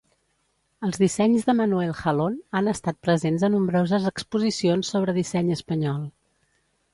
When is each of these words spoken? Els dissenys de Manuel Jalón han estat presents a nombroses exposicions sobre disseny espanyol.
Els 0.85 0.95
dissenys 1.01 1.43
de 1.49 1.53
Manuel 1.59 1.91
Jalón 1.99 2.37
han 2.61 2.69
estat 2.71 2.97
presents 3.09 3.45
a 3.49 3.51
nombroses 3.57 4.09
exposicions 4.13 4.91
sobre 4.95 5.17
disseny 5.21 5.55
espanyol. 5.59 6.03